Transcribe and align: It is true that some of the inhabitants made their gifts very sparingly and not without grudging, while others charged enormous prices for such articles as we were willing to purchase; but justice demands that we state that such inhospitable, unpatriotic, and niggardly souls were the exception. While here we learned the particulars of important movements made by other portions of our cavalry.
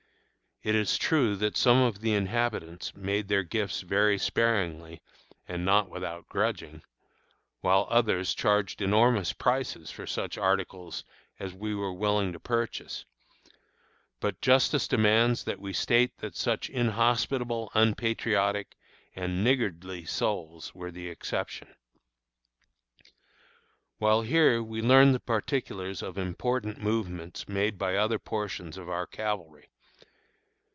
It 0.63 0.75
is 0.75 0.99
true 0.99 1.35
that 1.37 1.57
some 1.57 1.81
of 1.81 2.01
the 2.01 2.13
inhabitants 2.13 2.93
made 2.93 3.27
their 3.27 3.41
gifts 3.41 3.81
very 3.81 4.19
sparingly 4.19 5.01
and 5.47 5.65
not 5.65 5.89
without 5.89 6.27
grudging, 6.29 6.83
while 7.61 7.87
others 7.89 8.35
charged 8.35 8.79
enormous 8.79 9.33
prices 9.33 9.89
for 9.89 10.05
such 10.05 10.37
articles 10.37 11.03
as 11.39 11.51
we 11.55 11.73
were 11.73 11.91
willing 11.91 12.31
to 12.33 12.39
purchase; 12.39 13.05
but 14.19 14.39
justice 14.39 14.87
demands 14.87 15.45
that 15.45 15.59
we 15.59 15.73
state 15.73 16.15
that 16.19 16.35
such 16.35 16.69
inhospitable, 16.69 17.71
unpatriotic, 17.73 18.75
and 19.15 19.43
niggardly 19.43 20.05
souls 20.05 20.75
were 20.75 20.91
the 20.91 21.09
exception. 21.09 21.69
While 23.97 24.21
here 24.21 24.61
we 24.61 24.83
learned 24.83 25.15
the 25.15 25.19
particulars 25.19 26.03
of 26.03 26.19
important 26.19 26.77
movements 26.77 27.49
made 27.49 27.79
by 27.79 27.95
other 27.95 28.19
portions 28.19 28.77
of 28.77 28.89
our 28.91 29.07
cavalry. 29.07 29.69